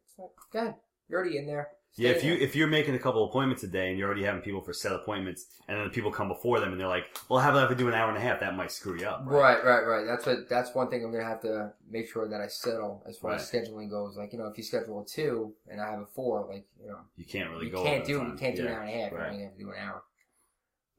go 0.51 0.59
ahead. 0.59 0.75
You're 1.11 1.19
already 1.19 1.37
in 1.37 1.45
there. 1.45 1.69
Stay 1.91 2.03
Yeah, 2.03 2.09
if 2.11 2.23
you 2.23 2.31
there. 2.35 2.41
if 2.41 2.55
you're 2.55 2.67
making 2.69 2.95
a 2.95 2.99
couple 2.99 3.25
appointments 3.27 3.63
a 3.63 3.67
day 3.67 3.89
and 3.89 3.99
you're 3.99 4.07
already 4.07 4.23
having 4.23 4.41
people 4.41 4.61
for 4.61 4.71
set 4.71 4.93
appointments, 4.93 5.47
and 5.67 5.77
then 5.77 5.83
the 5.85 5.91
people 5.93 6.09
come 6.09 6.29
before 6.29 6.61
them 6.61 6.71
and 6.71 6.79
they're 6.79 6.87
like, 6.87 7.03
"Well, 7.27 7.39
how 7.41 7.49
about 7.51 7.65
if 7.69 7.75
I 7.75 7.77
do 7.77 7.89
an 7.89 7.93
hour 7.93 8.07
and 8.07 8.17
a 8.17 8.21
half?" 8.21 8.39
That 8.39 8.55
might 8.55 8.71
screw 8.71 8.97
you 8.97 9.05
up. 9.05 9.23
Right, 9.25 9.61
right, 9.65 9.85
right. 9.85 10.05
That's 10.07 10.25
what. 10.25 10.47
That's 10.49 10.73
one 10.73 10.89
thing 10.89 11.03
I'm 11.03 11.11
gonna 11.11 11.25
have 11.25 11.41
to 11.41 11.73
make 11.89 12.09
sure 12.09 12.29
that 12.29 12.39
I 12.39 12.47
settle 12.47 13.03
as 13.07 13.17
far 13.17 13.33
as 13.33 13.51
scheduling 13.51 13.89
goes. 13.89 14.15
Like 14.15 14.31
you 14.31 14.39
know, 14.39 14.47
if 14.47 14.57
you 14.57 14.63
schedule 14.63 15.01
a 15.01 15.05
two 15.05 15.53
and 15.69 15.81
I 15.81 15.91
have 15.91 15.99
a 15.99 16.05
four, 16.05 16.47
like 16.49 16.65
you 16.81 16.87
know, 16.87 16.99
You 17.17 17.25
can't 17.25 17.49
really 17.51 17.65
you 17.65 17.71
go. 17.73 17.83
can't 17.83 18.03
over 18.03 18.05
do 18.07 18.13
the 18.19 18.23
you 18.23 18.29
time. 18.29 18.37
can't 18.37 18.55
do 18.55 18.61
an 18.67 18.71
hour 18.71 18.81
and 18.83 18.89
a 18.89 19.03
half. 19.03 19.11
Right. 19.11 19.21
Right. 19.27 19.37
You 19.37 19.43
have 19.43 19.53
to 19.53 19.59
do 19.59 19.69
an 19.71 19.77
hour. 19.79 20.03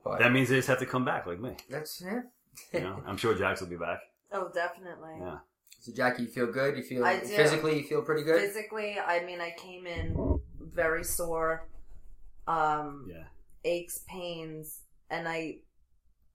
But 0.05 0.19
That 0.19 0.33
means 0.33 0.51
they 0.51 0.57
just 0.57 0.69
have 0.69 0.81
to 0.81 0.87
come 0.87 1.05
back 1.07 1.25
like 1.27 1.41
me. 1.41 1.57
that's 1.71 2.03
yeah. 2.05 2.21
You 2.75 2.81
know, 2.81 3.03
I'm 3.07 3.17
sure 3.17 3.35
Jax 3.35 3.63
will 3.63 3.69
be 3.69 3.77
back. 3.79 4.01
Oh, 4.31 4.51
definitely. 4.55 5.15
Yeah. 5.21 5.39
So 5.83 5.93
Jackie, 5.93 6.23
you 6.23 6.29
feel 6.29 6.47
good? 6.47 6.77
You 6.77 6.85
feel 6.85 7.05
I 7.05 7.19
do. 7.19 7.27
physically? 7.27 7.79
You 7.79 7.83
feel 7.83 8.03
pretty 8.03 8.23
good? 8.23 8.41
Physically, 8.41 8.99
I 9.05 9.25
mean, 9.25 9.41
I 9.41 9.51
came 9.59 9.85
in 9.85 10.39
very 10.61 11.03
sore, 11.03 11.69
um, 12.47 13.09
Yeah. 13.11 13.25
aches, 13.65 14.05
pains, 14.07 14.83
and 15.11 15.29
I, 15.29 15.59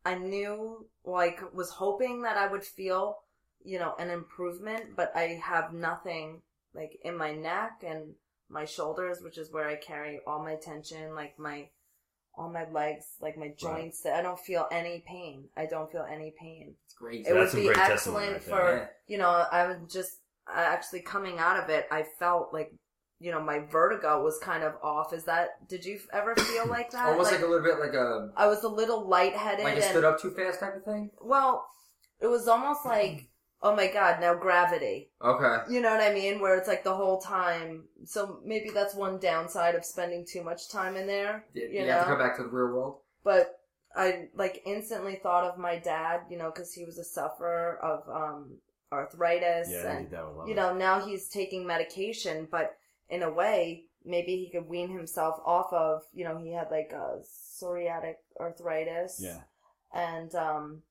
I 0.04 0.16
knew, 0.16 0.90
like, 1.06 1.40
was 1.54 1.70
hoping 1.70 2.24
that 2.24 2.36
I 2.36 2.48
would 2.48 2.64
feel, 2.66 3.20
you 3.64 3.80
know, 3.80 3.96
an 3.98 4.10
improvement, 4.10 4.98
but 4.98 5.16
I 5.16 5.40
have 5.42 5.74
nothing, 5.74 6.42
like, 6.74 7.00
in 7.04 7.16
my 7.16 7.34
neck 7.34 7.84
and 7.86 8.16
my 8.50 8.66
shoulders, 8.66 9.22
which 9.22 9.38
is 9.38 9.50
where 9.50 9.68
I 9.68 9.78
carry 9.78 10.20
all 10.28 10.44
my 10.44 10.56
tension, 10.56 11.16
like 11.16 11.40
my, 11.40 11.70
all 12.38 12.50
my 12.52 12.70
legs, 12.72 13.06
like 13.20 13.38
my 13.38 13.52
joints. 13.58 14.06
I 14.06 14.22
don't 14.22 14.40
feel 14.40 14.68
any 14.72 15.04
pain. 15.08 15.46
I 15.58 15.66
don't 15.66 15.92
feel 15.92 16.06
any 16.10 16.34
pain. 16.40 16.76
It's 16.86 16.94
great. 16.94 17.26
it 17.28 17.34
would 17.34 17.52
be 17.52 17.70
excellent 17.70 18.34
right 18.34 18.44
for. 18.44 18.78
Yeah. 18.78 18.86
you 19.08 19.18
know 19.18 19.30
i 19.52 19.68
was 19.68 19.78
just 19.92 20.18
actually 20.52 21.02
coming 21.02 21.38
out 21.40 21.62
of 21.62 21.70
it 21.70 21.88
i 21.92 22.04
felt 22.20 22.54
like 22.54 22.72
you 23.20 23.32
know 23.32 23.42
my 23.42 23.60
vertigo 23.60 24.24
was 24.24 24.38
kind 24.40 24.64
of 24.64 24.74
off 24.82 25.14
is 25.14 25.26
that 25.26 25.68
did 25.68 25.84
you 25.86 26.00
ever 26.14 26.36
feel 26.36 26.68
like 26.70 26.92
that 26.92 27.10
Almost 27.10 27.32
like, 27.32 27.42
a 27.42 27.46
little 27.46 27.64
bit 27.64 27.80
like 27.80 27.94
a 27.94 28.32
i 28.36 28.48
was 28.48 28.64
a 28.64 28.70
little 28.70 29.08
lightheaded 29.08 29.66
like 29.66 29.76
you 29.76 29.82
stood 29.82 30.04
up 30.06 30.22
too 30.22 30.32
fast 30.32 30.60
type 30.60 30.76
of 30.76 30.84
thing. 30.84 31.10
well 31.22 31.68
it 32.20 32.28
was 32.28 32.48
almost 32.48 32.86
like 32.86 33.28
oh 33.62 33.76
my 33.76 33.88
god 33.88 34.20
now 34.20 34.34
gravity 34.34 35.10
Okay. 35.24 35.74
you 35.74 35.82
know 35.82 35.90
what 35.92 36.02
i 36.02 36.14
mean 36.14 36.40
where 36.40 36.56
it's 36.58 36.68
like 36.68 36.84
the 36.84 36.94
whole 36.96 37.20
time 37.20 37.84
so 38.06 38.40
maybe 38.46 38.70
that's 38.70 38.94
one 38.96 39.18
downside 39.20 39.76
of 39.76 39.84
spending 39.84 40.26
too 40.26 40.44
much 40.44 40.70
time 40.70 40.96
in 40.96 41.08
there 41.08 41.46
You, 41.54 41.64
you, 41.64 41.70
you 41.80 41.86
know 41.86 41.94
have 41.94 42.02
to 42.04 42.08
come 42.10 42.20
back 42.20 42.38
to 42.38 42.44
the 42.44 42.50
real 42.50 42.74
world. 42.74 43.00
but 43.24 43.54
I 43.96 44.28
like 44.36 44.62
instantly 44.66 45.16
thought 45.16 45.46
of 45.46 45.58
my 45.58 45.80
dad, 45.80 46.22
you 46.30 46.38
know, 46.38 46.52
because 46.54 46.72
he 46.72 46.86
was 46.86 47.00
a 47.00 47.04
sufferer 47.04 47.80
of 47.82 48.08
um, 48.08 48.58
arthritis, 48.92 49.70
Yeah, 49.72 49.78
I 49.78 49.90
and 49.90 49.98
think 49.98 50.12
that 50.12 50.24
would 50.28 50.36
love 50.38 50.48
you 50.48 50.54
it. 50.54 50.58
know 50.58 50.76
now 50.76 51.04
he's 51.04 51.30
taking 51.30 51.66
medication, 51.66 52.48
but 52.52 52.78
in 53.10 53.24
a 53.24 53.32
way, 53.32 53.86
maybe 54.06 54.36
he 54.38 54.52
could 54.52 54.68
wean 54.70 54.92
himself 54.96 55.40
off 55.46 55.74
of, 55.74 56.04
you 56.14 56.26
know, 56.26 56.38
he 56.38 56.52
had 56.54 56.70
like 56.70 56.92
a 56.94 57.22
psoriatic 57.24 58.16
arthritis, 58.40 59.20
Yeah. 59.24 59.42
and 59.94 60.36
um, 60.36 60.84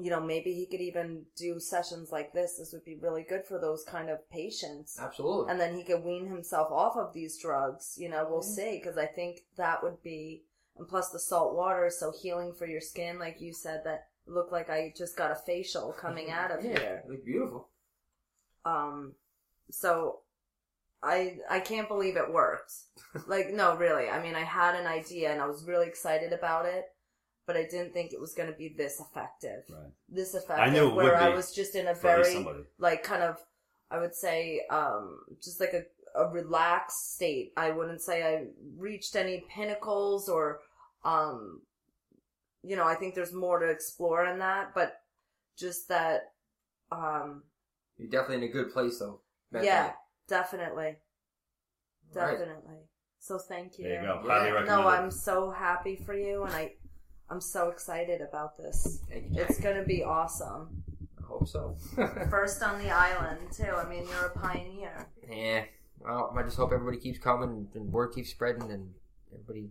you 0.00 0.10
know, 0.10 0.20
maybe 0.20 0.52
he 0.54 0.66
could 0.66 0.80
even 0.80 1.24
do 1.36 1.58
sessions 1.60 2.10
like 2.12 2.32
this. 2.32 2.56
This 2.58 2.72
would 2.72 2.84
be 2.84 2.96
really 2.96 3.22
good 3.22 3.44
for 3.44 3.58
those 3.58 3.84
kind 3.84 4.10
of 4.10 4.28
patients. 4.30 4.98
Absolutely. 5.00 5.50
And 5.50 5.60
then 5.60 5.76
he 5.76 5.84
could 5.84 6.04
wean 6.04 6.26
himself 6.26 6.70
off 6.70 6.96
of 6.96 7.12
these 7.12 7.38
drugs. 7.38 7.96
You 7.98 8.08
know, 8.08 8.26
we'll 8.28 8.40
Mhm. 8.40 8.54
see. 8.56 8.78
Because 8.78 8.98
I 8.98 9.06
think 9.06 9.44
that 9.56 9.82
would 9.82 10.02
be, 10.02 10.44
and 10.76 10.88
plus 10.88 11.10
the 11.10 11.18
salt 11.18 11.54
water 11.54 11.86
is 11.86 11.98
so 11.98 12.12
healing 12.12 12.52
for 12.54 12.66
your 12.66 12.80
skin. 12.80 13.18
Like 13.18 13.40
you 13.40 13.52
said, 13.52 13.84
that 13.84 14.08
looked 14.26 14.52
like 14.52 14.70
I 14.70 14.92
just 14.96 15.16
got 15.16 15.30
a 15.30 15.34
facial 15.34 15.92
coming 15.92 16.30
out 16.30 16.50
of 16.50 16.64
yeah, 16.64 16.78
here. 16.78 17.02
it 17.04 17.10
looked 17.10 17.24
beautiful. 17.24 17.68
Um, 18.64 19.14
so 19.70 20.20
I 21.02 21.38
I 21.48 21.60
can't 21.60 21.88
believe 21.88 22.16
it 22.16 22.32
worked. 22.32 22.72
like 23.26 23.50
no, 23.50 23.76
really. 23.76 24.08
I 24.08 24.20
mean, 24.22 24.34
I 24.34 24.42
had 24.42 24.74
an 24.74 24.86
idea 24.86 25.30
and 25.32 25.40
I 25.40 25.46
was 25.46 25.64
really 25.64 25.86
excited 25.86 26.32
about 26.32 26.66
it, 26.66 26.86
but 27.48 27.56
I 27.56 27.62
didn't 27.64 27.94
think 27.94 28.12
it 28.12 28.20
was 28.20 28.34
going 28.34 28.50
to 28.52 28.54
be 28.56 28.68
this 28.68 29.00
effective. 29.00 29.64
Right. 29.70 29.90
This 30.08 30.34
effective, 30.34 30.66
I 30.66 30.70
knew 30.70 30.88
it 30.90 30.94
where 30.94 31.06
would 31.06 31.14
I 31.14 31.30
was 31.30 31.52
just 31.54 31.74
in 31.74 31.88
a 31.88 31.94
For 31.94 32.10
at 32.10 32.18
least 32.18 32.32
very 32.44 32.64
like 32.78 33.02
kind 33.02 33.22
of 33.22 33.38
I 33.90 33.98
would 33.98 34.14
say 34.14 34.60
um 34.70 35.20
just 35.42 35.58
like 35.58 35.72
a 35.72 35.84
a 36.14 36.28
relaxed 36.28 37.14
state. 37.14 37.52
I 37.56 37.70
wouldn't 37.70 38.02
say 38.02 38.22
I 38.22 38.44
reached 38.76 39.16
any 39.16 39.44
pinnacles 39.48 40.28
or 40.28 40.60
um 41.04 41.62
you 42.62 42.76
know, 42.76 42.86
I 42.86 42.96
think 42.96 43.14
there's 43.14 43.32
more 43.32 43.58
to 43.60 43.66
explore 43.66 44.26
in 44.26 44.40
that, 44.40 44.74
but 44.74 45.00
just 45.56 45.88
that 45.88 46.32
um 46.92 47.44
You're 47.96 48.10
definitely 48.10 48.44
in 48.44 48.50
a 48.50 48.52
good 48.52 48.72
place 48.74 48.98
though. 48.98 49.20
mentally. 49.50 49.68
yeah, 49.68 49.92
definitely. 50.28 50.96
Right. 52.14 52.32
Definitely. 52.32 52.80
So 53.20 53.38
thank 53.38 53.78
you. 53.78 53.84
There 53.84 54.02
you 54.02 54.06
go. 54.06 54.22
Yeah. 54.24 54.30
Highly 54.32 54.52
recommend 54.52 54.68
No, 54.82 54.88
it. 54.88 54.92
I'm 54.92 55.10
so 55.10 55.50
happy 55.50 55.96
for 55.96 56.14
you 56.14 56.44
and 56.44 56.54
I 56.54 56.72
I'm 57.30 57.40
so 57.40 57.68
excited 57.68 58.20
about 58.20 58.56
this. 58.56 59.00
It's 59.10 59.58
gonna 59.60 59.84
be 59.84 60.02
awesome. 60.02 60.82
I 61.18 61.26
hope 61.26 61.46
so. 61.48 61.76
First 62.30 62.62
on 62.62 62.78
the 62.82 62.90
island 62.90 63.52
too. 63.52 63.64
I 63.64 63.88
mean, 63.88 64.04
you're 64.08 64.26
a 64.26 64.38
pioneer. 64.38 65.06
yeah. 65.30 65.64
Well, 66.00 66.32
I 66.38 66.42
just 66.44 66.56
hope 66.56 66.72
everybody 66.72 66.98
keeps 66.98 67.18
coming 67.18 67.68
and 67.74 67.92
word 67.92 68.12
keeps 68.14 68.30
spreading 68.30 68.70
and 68.70 68.90
everybody 69.32 69.70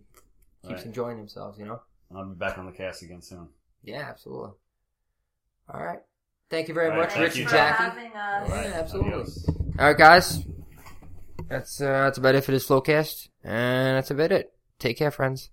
keeps 0.62 0.74
Right. 0.80 0.86
enjoying 0.86 1.16
themselves. 1.16 1.58
You 1.58 1.64
know. 1.66 1.80
I'll 2.14 2.26
be 2.26 2.34
back 2.34 2.58
on 2.58 2.66
the 2.66 2.72
cast 2.72 3.02
again 3.02 3.22
soon. 3.22 3.48
Yeah, 3.82 4.06
absolutely. 4.08 4.52
All 5.72 5.82
right. 5.84 6.00
Thank 6.50 6.68
you 6.68 6.74
very 6.74 6.86
All 6.90 6.92
right, 6.96 7.00
much, 7.02 7.12
thank 7.12 7.24
Rich 7.24 7.36
you, 7.36 7.42
and 7.42 7.50
for 7.50 7.56
Jackie. 7.56 7.82
having 7.82 8.12
us. 8.12 8.48
Yeah, 8.48 8.78
absolutely. 8.80 9.12
Adios. 9.12 9.48
All 9.78 9.86
right, 9.86 9.98
guys. 9.98 10.42
That's 11.48 11.80
uh, 11.80 11.84
that's 12.04 12.18
about 12.18 12.34
it 12.34 12.44
for 12.44 12.52
this 12.52 12.66
Floatcast, 12.68 13.28
and 13.44 13.96
that's 13.96 14.10
about 14.10 14.32
it. 14.32 14.52
Take 14.78 14.96
care, 14.98 15.10
friends. 15.10 15.50